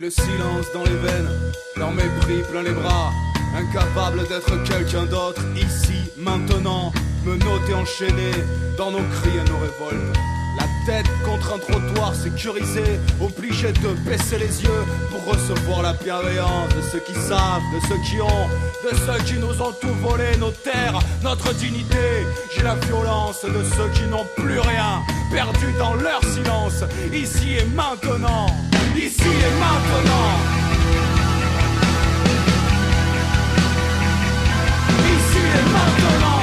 [0.00, 1.28] Le silence dans les veines,
[1.76, 3.10] leur mépris plein les bras,
[3.56, 6.92] incapable d'être quelqu'un d'autre, ici, maintenant,
[7.24, 8.30] me noter enchaîné
[8.76, 10.16] dans nos cris et nos révoltes.
[10.56, 16.68] La tête contre un trottoir sécurisé, obligé de baisser les yeux pour recevoir la bienveillance
[16.76, 18.48] de ceux qui savent, de ceux qui ont,
[18.84, 22.24] de ceux qui nous ont tout volé, nos terres, notre dignité.
[22.54, 27.64] J'ai la violence de ceux qui n'ont plus rien, perdus dans leur silence, ici et
[27.74, 28.46] maintenant
[28.98, 30.28] ici et maintenant.
[35.14, 36.37] Ici et maintenant.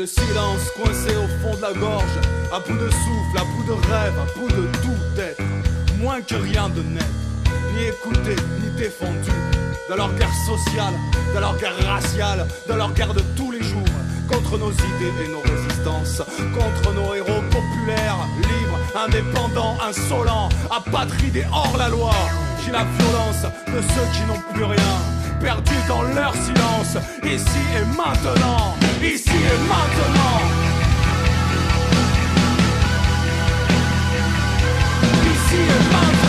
[0.00, 2.16] Le silence coincé au fond de la gorge,
[2.54, 5.42] à bout de souffle, à bout de rêve, à bout de tout être,
[5.98, 7.04] moins que rien de net,
[7.74, 9.30] ni écouté, ni défendu,
[9.90, 10.94] de leur guerre sociale,
[11.34, 13.94] de leur guerre raciale, de leur guerre de tous les jours,
[14.26, 16.22] contre nos idées et nos résistances,
[16.54, 22.14] contre nos héros populaires, libres, indépendants, insolents, apatrides et hors la loi.
[22.64, 24.96] J'ai la violence de ceux qui n'ont plus rien
[25.42, 30.40] perdus dans leur silence, ici et maintenant, ici et maintenant.
[35.32, 36.19] Ici et maintenant.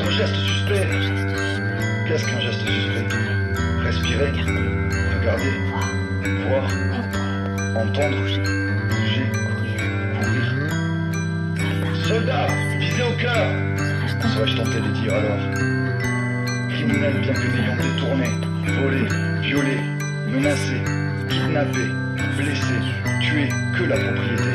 [0.00, 0.86] Geste suspect.
[2.06, 3.06] Qu'est-ce qu'un geste suspect?
[3.84, 4.32] Respirer,
[5.18, 5.52] regarder,
[6.48, 6.66] voir,
[7.76, 8.16] entendre,
[8.88, 9.26] bouger,
[10.20, 10.48] courir.
[12.06, 12.46] Soldat,
[12.78, 13.46] visez au cœur
[14.22, 15.38] Serais-je tenté de dire alors?
[16.70, 18.30] Criminel bien que n'ayant détourné,
[18.80, 19.06] volé,
[19.42, 19.76] violé,
[20.28, 20.80] menacé,
[21.28, 21.86] kidnappé,
[22.36, 22.74] blessé,
[23.20, 24.51] tué que la propriété.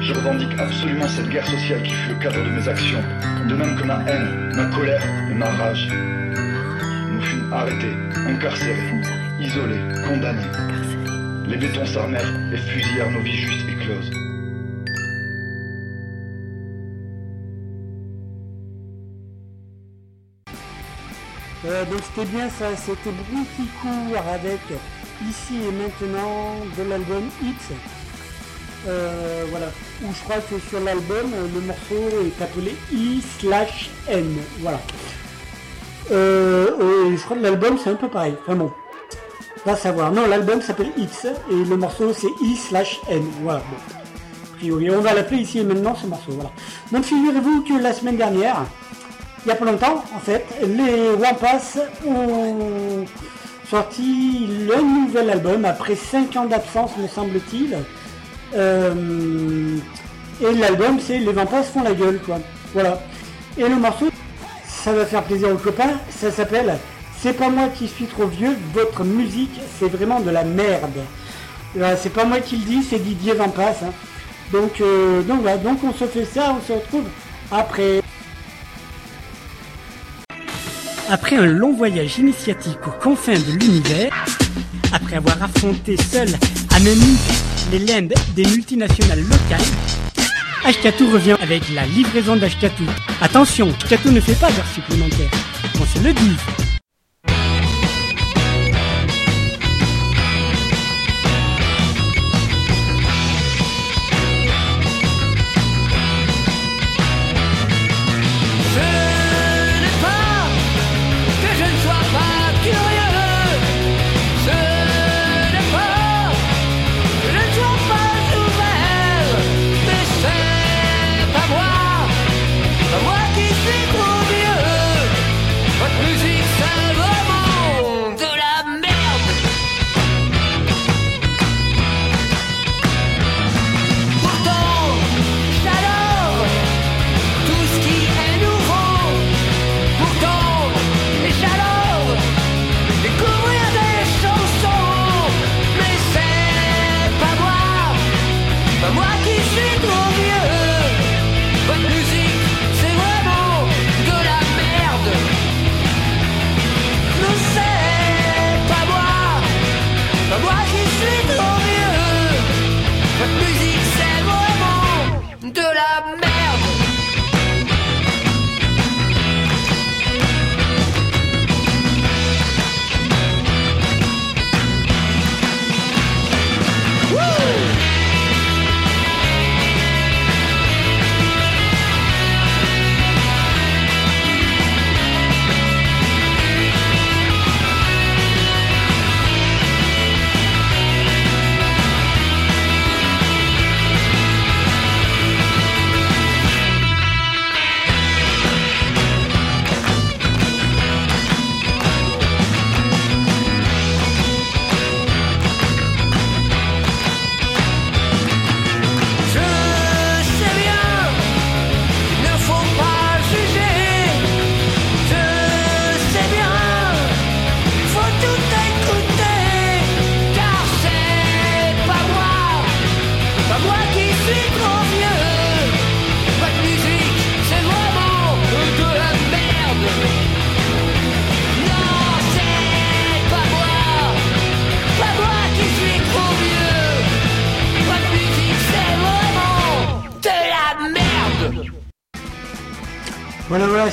[0.00, 3.02] Je revendique absolument cette guerre sociale qui fut le cadre de mes actions,
[3.46, 5.88] de même que ma haine, ma colère et ma rage.
[7.10, 7.92] Nous fûmes arrêtés,
[8.26, 9.02] incarcérés,
[9.40, 10.40] isolés, condamnés.
[11.46, 14.10] Les bétons s'armèrent et fusillèrent nos vies justes et closes.
[21.66, 24.60] Euh, donc c'était bien ça, c'était Brookie Court avec
[25.28, 27.99] Ici et Maintenant de l'album Hits.
[28.88, 29.66] Euh, voilà,
[30.02, 34.36] où je crois que sur l'album, euh, le morceau est appelé I slash N.
[34.60, 34.80] Voilà.
[36.10, 38.34] Euh, je crois que l'album c'est un peu pareil.
[38.42, 38.70] Enfin bon,
[39.66, 40.12] va savoir.
[40.12, 43.22] Non, l'album s'appelle Hits et le morceau c'est I slash N.
[43.42, 43.62] Voilà.
[44.56, 46.32] Priori, on va l'appeler ici et maintenant ce morceau.
[46.32, 46.50] Voilà.
[46.90, 48.64] Donc figurez-vous que la semaine dernière,
[49.44, 53.04] il n'y a pas longtemps, en fait, les Wampas ont
[53.70, 57.76] sorti le nouvel album après 5 ans d'absence, me semble-t-il.
[58.54, 59.76] Euh,
[60.40, 62.38] et l'album, c'est Les Wampas font la gueule, quoi.
[62.72, 63.00] Voilà.
[63.58, 64.10] Et le morceau,
[64.66, 66.78] ça va faire plaisir aux copains, ça s'appelle
[67.20, 70.98] C'est pas moi qui suis trop vieux, votre musique, c'est vraiment de la merde.
[71.74, 73.76] Voilà, c'est pas moi qui le dis, c'est Didier Vampas.
[73.84, 73.92] hein.
[74.52, 77.04] Donc, euh, donc voilà, donc on se fait ça, on se retrouve
[77.52, 78.02] après.
[81.08, 84.12] Après un long voyage initiatique aux confins de l'univers,
[84.92, 86.28] après avoir affronté seul
[86.82, 89.60] Memphis les limbes des multinationales locales,
[90.64, 92.82] Ashkatu revient avec la livraison d'Ashkatu.
[93.20, 95.30] Attention, Ashkatu ne fait pas d'heures supplémentaires.
[95.80, 96.69] On se le dit.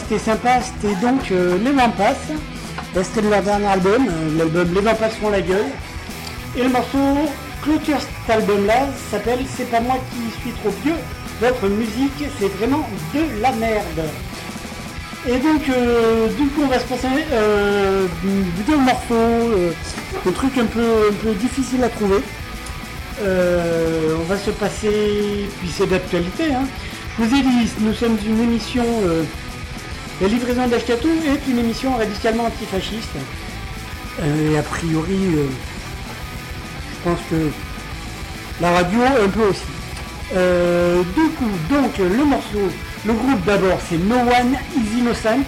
[0.08, 0.60] C'était sympa.
[0.62, 2.16] C'était donc euh, Les Wampas.
[2.96, 5.66] Là, C'était de leur dernier album, euh, l'album Les Wampas font la gueule.
[6.58, 6.98] Et le morceau
[7.62, 10.96] clôture cet album-là s'appelle C'est pas moi qui suis trop vieux.
[11.42, 14.10] Votre musique, c'est vraiment de la merde.
[15.28, 18.06] Et donc, euh, du coup, on va se passer euh,
[18.66, 19.72] deux morceaux, euh,
[20.26, 22.22] un truc un peu, un peu difficile à trouver.
[23.22, 26.54] Euh, on va se passer, puis c'est d'actualité.
[26.54, 26.66] Hein.
[27.20, 29.24] Je vous ai dit, nous sommes une émission euh,
[30.20, 33.16] La livraison d'Ashkatou est une émission radicalement antifasciste.
[34.20, 35.46] Euh, et a priori, euh,
[36.90, 37.52] je pense que
[38.60, 39.62] la radio un peu aussi.
[40.36, 42.72] Euh, du coup, donc le morceau,
[43.06, 45.46] le groupe d'abord c'est No One Is Innocent.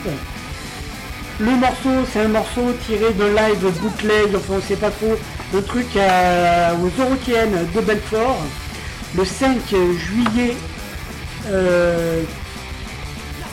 [1.40, 5.16] Le morceau, c'est un morceau tiré d'un live bootleg, enfin on sait pas trop,
[5.52, 8.38] le truc aux Eurotiennes de Belfort,
[9.18, 10.56] le 5 juillet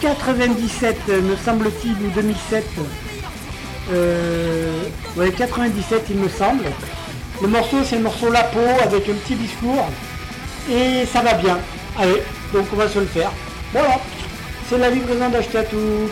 [0.00, 2.64] 97, me semble-t-il, ou 2007.
[3.92, 4.82] Euh,
[5.16, 6.64] ouais, 97, il me semble.
[7.40, 9.86] Le morceau, c'est le morceau La peau avec un petit discours.
[10.70, 11.58] Et ça va bien.
[11.98, 12.22] Allez,
[12.52, 13.30] donc on va se le faire.
[13.72, 13.98] Voilà,
[14.68, 16.10] c'est la livraison d'acheter à tout.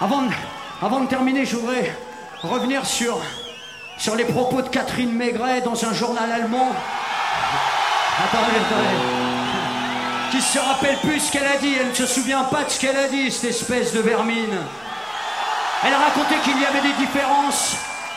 [0.00, 0.32] Avant de,
[0.80, 1.94] avant de terminer, je voudrais
[2.42, 3.18] revenir sur,
[3.98, 6.72] sur les propos de Catherine Maigret dans un journal allemand.
[8.24, 9.17] Attendez.
[10.30, 12.78] Qui se rappelle plus ce qu'elle a dit, elle ne se souvient pas de ce
[12.78, 14.58] qu'elle a dit, cette espèce de vermine.
[15.84, 17.76] Elle a raconté qu'il y avait des différences,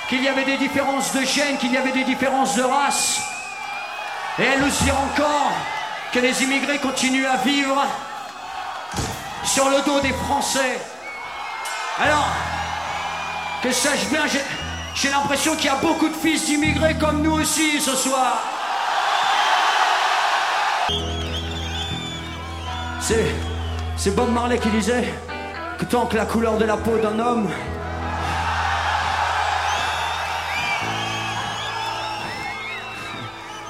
[0.09, 3.21] qu'il y avait des différences de gènes, qu'il y avait des différences de race.
[4.39, 5.51] Et elle nous dit encore
[6.11, 7.85] que les immigrés continuent à vivre
[9.45, 10.81] sur le dos des Français.
[12.03, 12.27] Alors,
[13.63, 14.23] que sache bien,
[14.95, 18.41] j'ai l'impression qu'il y a beaucoup de fils d'immigrés comme nous aussi ce soir.
[23.97, 25.05] C'est, Bob Marley qui disait
[25.77, 27.49] que tant que la couleur de la peau d'un homme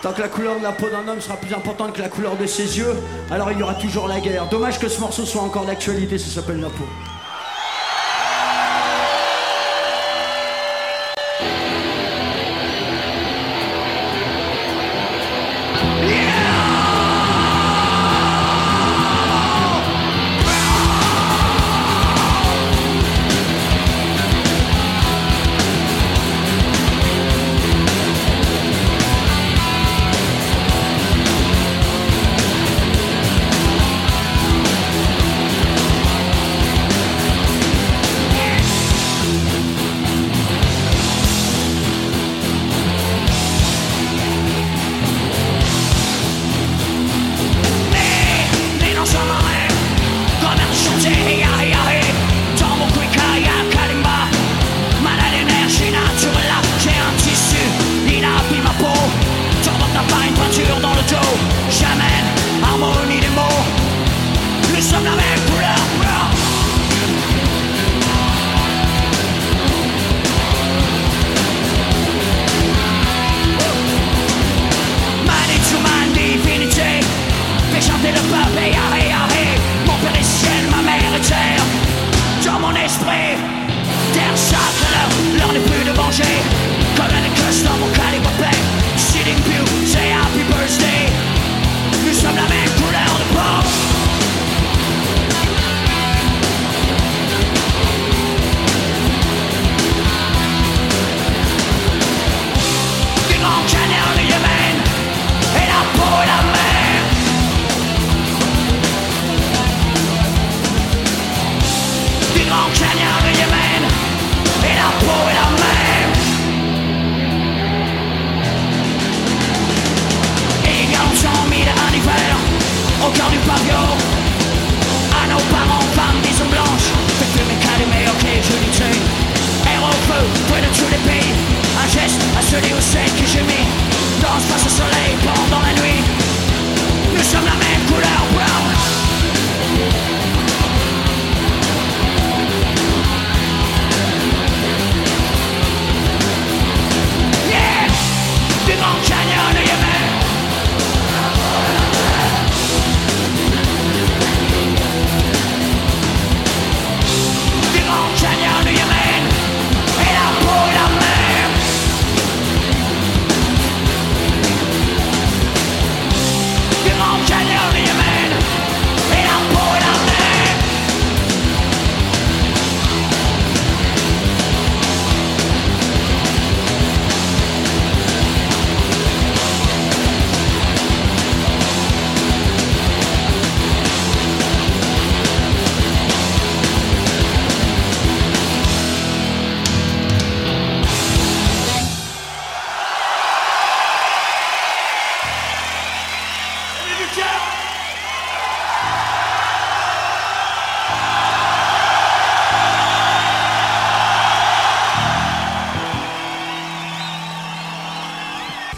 [0.02, 2.36] Tant que la couleur de la peau d'un homme sera plus importante que la couleur
[2.36, 2.96] de ses yeux,
[3.30, 4.48] alors il y aura toujours la guerre.
[4.50, 6.86] Dommage que ce morceau soit encore d'actualité, ça s'appelle La peau.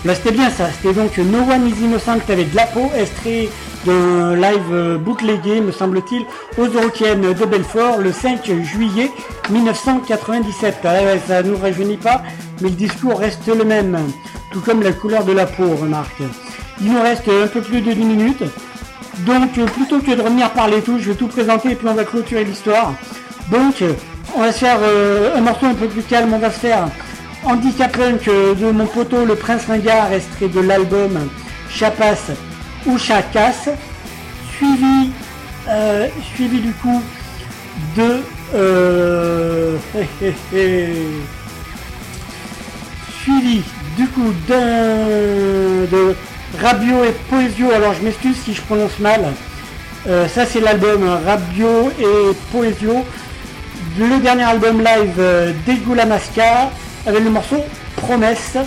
[0.06, 3.48] Là c'était bien ça, c'était donc No One is Innocent avec de la peau, extrait
[3.86, 6.26] d'un live euh, bootlegué, me semble-t-il,
[6.58, 9.10] aux Eurocaines de Belfort le 5 juillet
[9.50, 10.80] 1997.
[10.84, 12.22] Ah ça ne nous rajeunit pas,
[12.60, 13.98] mais le discours reste le même,
[14.52, 16.22] tout comme la couleur de la peau, remarque.
[16.82, 18.44] Il nous reste un peu plus de 10 minutes,
[19.20, 21.94] donc euh, plutôt que de revenir parler tout, je vais tout présenter et puis on
[21.94, 22.94] va clôturer l'histoire.
[23.50, 23.94] Donc euh,
[24.36, 24.80] on va se faire
[25.34, 26.88] un morceau un peu plus calme, on va se faire
[27.46, 31.30] Handicap Punk de mon poteau le Prince Ringard, extrait de l'album
[31.70, 32.32] Chapas
[32.86, 33.70] ou Chacasse,
[34.56, 35.12] suivi,
[35.70, 37.02] euh, suivi du coup
[37.98, 38.22] de
[38.56, 39.78] euh,
[43.24, 43.64] suivi
[43.98, 46.16] du coup d'un de
[46.62, 47.72] Rabio et Poesio.
[47.72, 49.22] Alors je m'excuse si je prononce mal.
[50.08, 53.06] Euh, ça c'est l'album Rabio et Poesio.
[54.00, 56.72] Le dernier album live euh, d'Egula Masca
[57.06, 57.58] avec le morceau
[57.96, 58.58] Promesse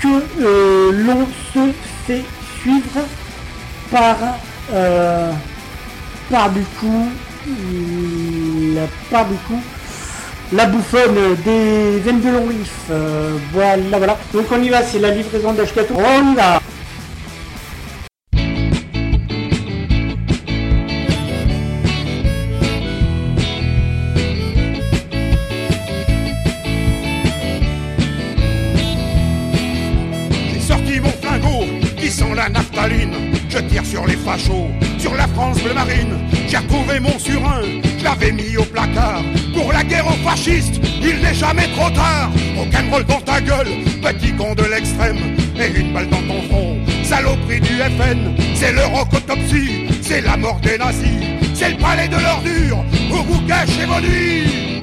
[0.00, 0.08] que
[0.40, 1.72] euh, l'on se
[2.06, 2.24] fait
[2.60, 3.06] suivre
[3.90, 4.16] par
[4.72, 5.30] euh,
[6.30, 7.08] par du coup
[9.10, 9.60] par du coup
[10.52, 12.72] la bouffonne des veines de long riff.
[12.90, 14.18] Euh, voilà voilà.
[14.32, 15.94] Donc on y va, c'est la livraison d'Ashkatou.
[15.96, 16.60] On y va
[41.34, 42.30] jamais trop tard.
[42.56, 43.68] Rock'n'roll dans ta gueule,
[44.00, 45.18] petit con de l'extrême.
[45.58, 48.34] Et une balle dans ton front, saloperie du FN.
[48.54, 51.08] C'est le rock-autopsie, c'est la mort des nazis.
[51.54, 54.82] C'est le palais de l'ordure, où vous cachez vos nuits.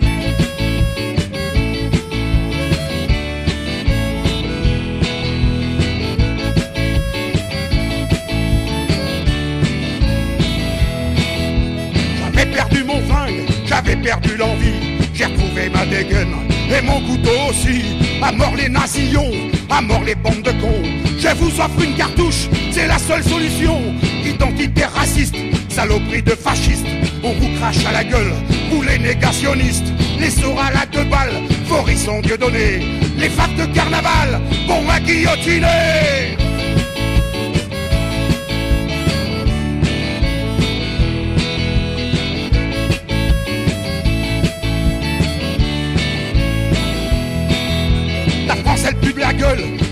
[12.20, 14.91] J'avais perdu mon flingue, j'avais perdu l'envie.
[15.14, 16.36] J'ai retrouvé ma dégaine
[16.70, 17.84] et mon couteau aussi.
[18.22, 19.32] À mort les nazillons,
[19.70, 20.84] à mort les bandes de cons.
[21.18, 23.80] Je vous offre une cartouche, c'est la seule solution.
[24.26, 25.36] Identité raciste,
[25.70, 26.86] saloperie de fascistes.
[27.24, 28.34] On vous crache à la gueule,
[28.72, 29.92] vous les négationnistes.
[30.20, 32.82] Les sorales à deux balles, Forisson Dieu donné.
[33.18, 36.38] Les facs de carnaval, vont à guillotiner.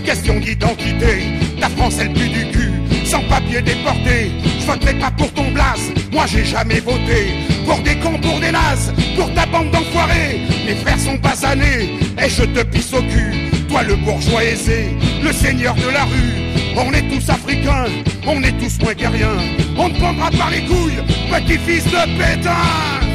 [0.04, 1.38] Question d'identité.
[1.58, 2.72] La France elle pue du cul,
[3.04, 4.32] sans papier déporté.
[4.60, 7.34] Je voterai pas pour ton blase, moi j'ai jamais voté.
[7.64, 10.40] Pour des cons, pour des nazes, pour ta bande d'enfoirés.
[10.66, 13.50] Mes frères sont basanés, et je te pisse au cul.
[13.68, 16.34] Toi le bourgeois aisé, le seigneur de la rue.
[16.76, 17.86] On est tous africains,
[18.26, 19.38] on est tous moins guerriens.
[19.76, 23.09] On te prendra par les couilles, petit fils de pétain.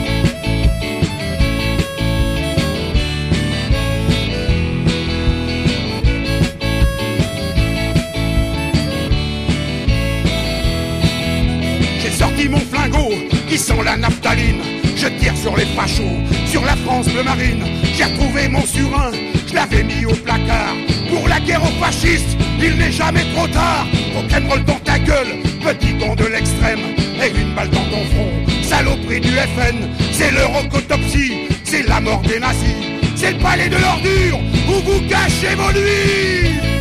[13.58, 14.62] Qui la naphtaline.
[14.98, 17.64] Je tire sur les fachos, sur la France bleu marine.
[17.96, 19.12] J'ai retrouvé mon surin,
[19.48, 20.76] je l'avais mis au placard.
[21.10, 23.88] Pour la guerre aux fascistes, il n'est jamais trop tard.
[24.14, 26.80] Rock'n'roll dans ta gueule, petit con de l'extrême.
[27.24, 28.32] Et une balle dans ton front,
[28.62, 29.78] saloperie du FN.
[30.12, 32.76] C'est le rock'autopsie, c'est la mort des nazis.
[33.16, 36.75] C'est le palais de l'ordure où vous cachez vos nuits.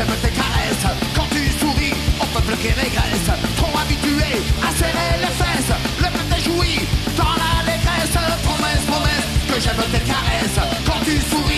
[0.00, 3.30] J'aime tes caresses quand tu souris au peuple qui régresse.
[3.58, 6.88] Trop habitué à serrer les fesses, le peuple jouit
[7.18, 8.16] dans la l'allégresse.
[8.42, 11.49] Promesse, promesse que j'aime tes caresses quand tu souris.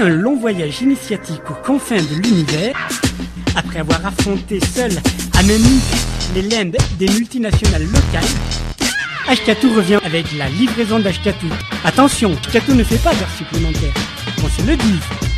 [0.00, 2.74] un long voyage initiatique aux confins de l'univers,
[3.54, 4.92] après avoir affronté seul,
[5.38, 5.62] à même
[6.34, 8.24] les limbes des multinationales locales,
[9.28, 11.48] Ashkatou revient avec la livraison d'Ashkatou.
[11.84, 13.94] Attention, Ashkatou ne fait pas d'heures supplémentaires.
[14.42, 15.29] On se le dit.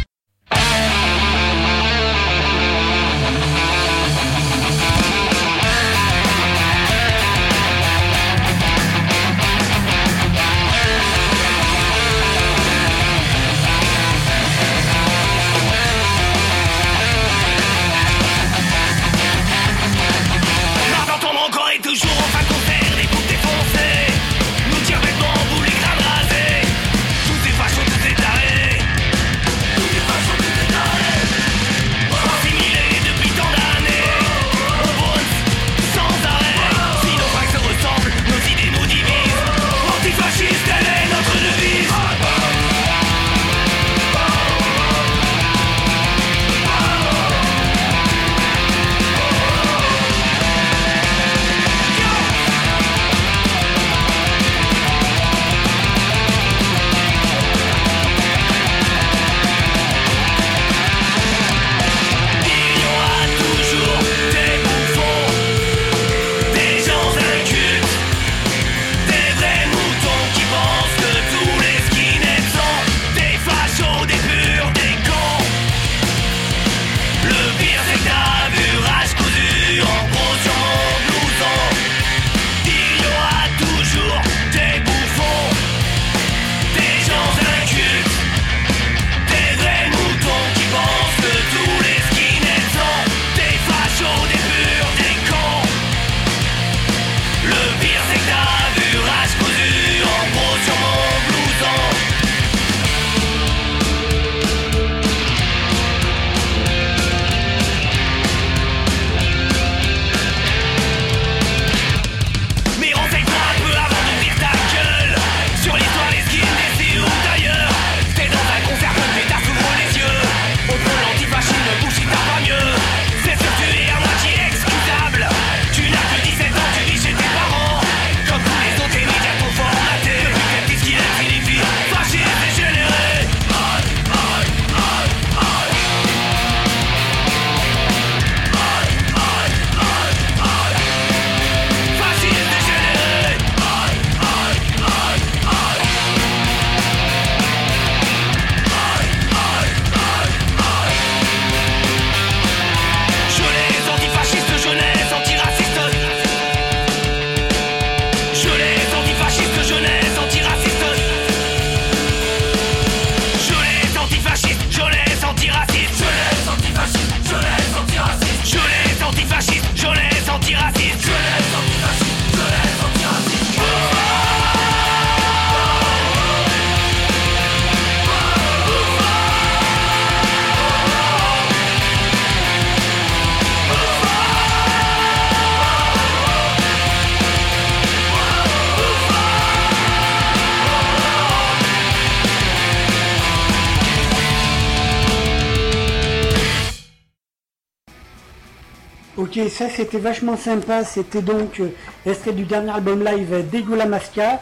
[199.35, 200.85] Ok, ça c'était vachement sympa.
[200.85, 201.73] C'était donc euh,
[202.05, 204.41] extrait du dernier album live d'Egula Masca.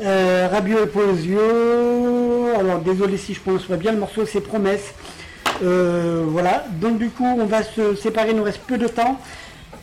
[0.00, 1.38] Euh, Rabio et Posio.
[2.58, 4.94] Alors désolé si je prononce pas bien le morceau, c'est Promesse.
[5.62, 9.20] Euh, voilà, donc du coup on va se séparer, il nous reste peu de temps.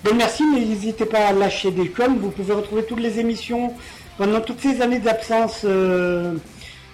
[0.04, 2.18] Donc merci, n'hésitez pas à lâcher des coms.
[2.20, 3.76] Vous pouvez retrouver toutes les émissions
[4.18, 6.34] pendant toutes ces années d'absence euh,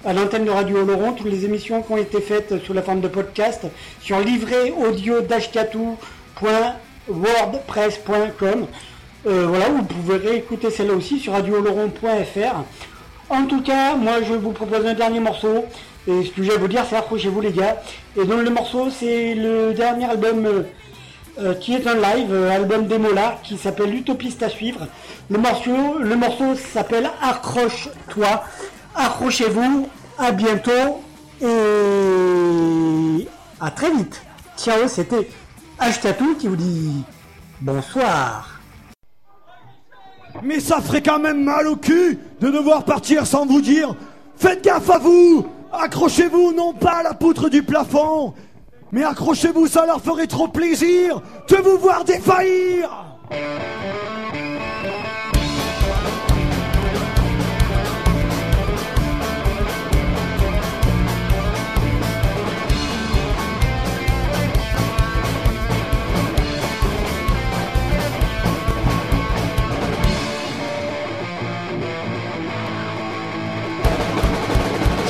[0.06, 3.02] à l'antenne de Radio Oloron, toutes les émissions qui ont été faites sous la forme
[3.02, 3.64] de podcast
[4.02, 5.16] sur livret audio
[7.08, 8.68] wordpress.com.
[9.26, 12.64] Euh, voilà, vous pouvez réécouter celle-là aussi sur radiooloron.fr.
[13.30, 15.66] En tout cas, moi je vous propose un dernier morceau.
[16.08, 17.82] Et ce que j'ai à vous dire, c'est accrochez-vous les gars.
[18.18, 20.64] Et donc le morceau, c'est le dernier album euh,
[21.40, 24.88] euh, qui est un live, euh, album démo là, qui s'appelle L'Utopiste à suivre.
[25.30, 28.44] Le morceau, le morceau s'appelle Accroche-toi.
[28.96, 29.88] Accrochez-vous,
[30.18, 31.02] à bientôt
[31.42, 33.28] et
[33.60, 34.22] à très vite.
[34.58, 35.28] Ciao, c'était
[35.84, 37.04] Ashtatou qui vous dit
[37.60, 38.62] bonsoir.
[40.42, 43.94] Mais ça ferait quand même mal au cul de devoir partir sans vous dire
[44.38, 48.34] Faites gaffe à vous Accrochez-vous non pas à la poutre du plafond,
[48.92, 52.90] mais accrochez-vous, ça leur ferait trop plaisir de vous voir défaillir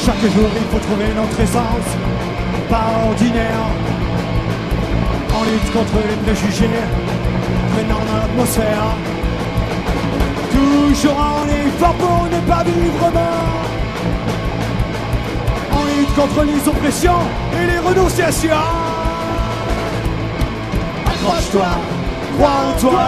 [0.06, 1.90] Chaque jour, il faut trouver notre essence,
[2.70, 3.64] pas ordinaire.
[5.34, 6.70] En lutte contre les préjugés,
[7.74, 8.98] prenant dans l'atmosphère.
[10.52, 13.64] Toujours en effort pour ne pas vivre mort.
[15.72, 17.24] En lutte contre les oppressions
[17.54, 18.50] et les renonciations.
[21.06, 21.68] Accroche-toi,
[22.38, 23.08] crois en toi,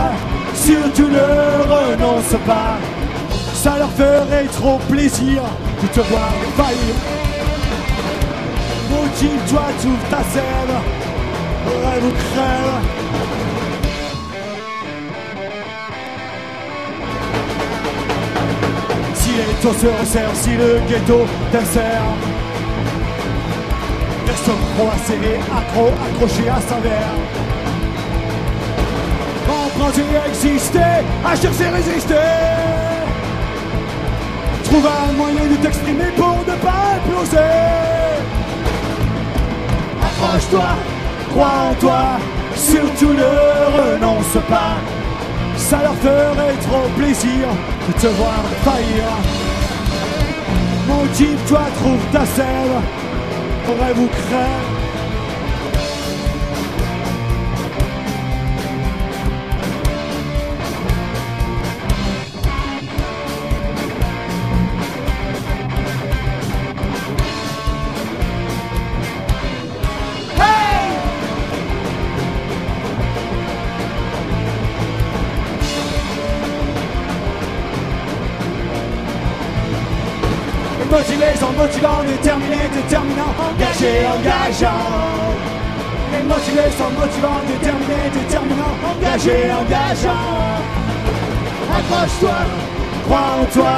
[0.54, 2.78] surtout ne renonce pas.
[3.54, 5.42] Ça leur ferait trop plaisir
[5.82, 6.96] de te voir faillir.
[8.90, 10.76] Motive-toi, trouve ta scène,
[11.84, 13.06] rêve ou crève.
[19.62, 22.04] Taux se resserrent, si le ghetto t'insère,
[24.28, 27.16] reste trop acéré, accro, accroché à sa verre.
[29.50, 30.80] Emprunter, exister,
[31.26, 32.85] à chercher, résister.
[34.76, 37.38] Trouve un moyen de t'exprimer pour ne pas imploser.
[40.04, 40.66] Accroche-toi,
[41.30, 42.04] crois en toi,
[42.58, 44.76] surtout ne renonce pas.
[45.56, 47.48] Ça leur ferait trop plaisir
[47.88, 49.06] de te voir faillir.
[50.90, 52.76] Motive-toi, trouve ta selle,
[53.80, 54.75] rêve ou crève.
[89.26, 90.62] Engagé, engageant.
[91.78, 92.38] Accroche-toi,
[93.06, 93.76] crois en toi,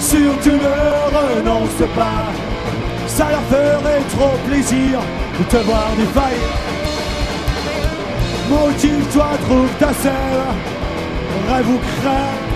[0.00, 2.24] surtout ne renonce pas.
[3.06, 5.00] Ça leur ferait trop plaisir
[5.38, 6.50] de te voir défaillir.
[8.48, 10.44] Motive-toi, trouve ta selle,
[11.48, 12.49] rêve ou crève.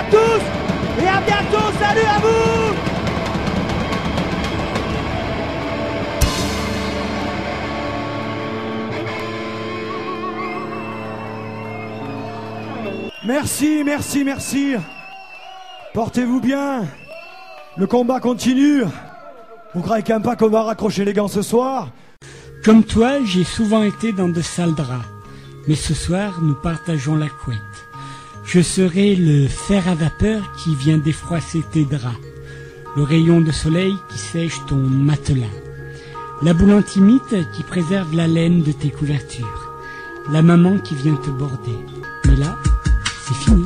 [0.00, 1.66] À tous et à bientôt.
[1.78, 2.76] Salut à vous
[13.26, 14.74] Merci, merci, merci.
[15.92, 16.84] Portez-vous bien.
[17.76, 18.82] Le combat continue.
[19.74, 21.90] Vous croyez même pas qu'on va raccrocher les gants ce soir?
[22.64, 25.06] Comme toi, j'ai souvent été dans de sales draps.
[25.68, 27.89] Mais ce soir, nous partageons la couette.
[28.44, 32.16] Je serai le fer à vapeur qui vient défroisser tes draps.
[32.96, 35.46] Le rayon de soleil qui sèche ton matelas.
[36.42, 39.72] La boule antimite qui préserve la laine de tes couvertures.
[40.32, 41.78] La maman qui vient te border.
[42.26, 42.58] Mais là,
[43.26, 43.64] c'est fini.